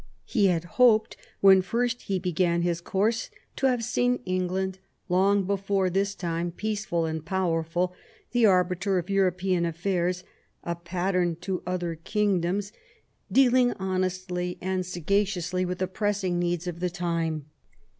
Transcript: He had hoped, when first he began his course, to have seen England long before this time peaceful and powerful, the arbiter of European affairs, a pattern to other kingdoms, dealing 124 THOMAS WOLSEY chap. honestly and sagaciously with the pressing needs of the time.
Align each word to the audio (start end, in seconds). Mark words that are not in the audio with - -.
He 0.25 0.47
had 0.47 0.63
hoped, 0.63 1.15
when 1.41 1.61
first 1.61 2.01
he 2.01 2.17
began 2.17 2.63
his 2.63 2.81
course, 2.81 3.29
to 3.55 3.67
have 3.67 3.83
seen 3.83 4.19
England 4.25 4.79
long 5.09 5.43
before 5.43 5.91
this 5.91 6.15
time 6.15 6.49
peaceful 6.49 7.05
and 7.05 7.23
powerful, 7.23 7.93
the 8.31 8.47
arbiter 8.47 8.97
of 8.97 9.11
European 9.11 9.63
affairs, 9.63 10.23
a 10.63 10.73
pattern 10.75 11.35
to 11.41 11.61
other 11.67 11.93
kingdoms, 11.93 12.71
dealing 13.31 13.67
124 13.67 13.77
THOMAS 13.77 14.13
WOLSEY 14.27 14.53
chap. 14.55 14.63
honestly 14.67 14.67
and 14.67 14.85
sagaciously 14.87 15.65
with 15.65 15.77
the 15.77 15.87
pressing 15.87 16.39
needs 16.39 16.65
of 16.65 16.79
the 16.79 16.89
time. 16.89 17.45